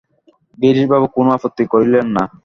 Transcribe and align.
গিরিশবাবু 0.57 1.07
কোন 1.15 1.27
আপত্তি 1.35 1.63
করিলেন 1.73 2.07
না। 2.15 2.23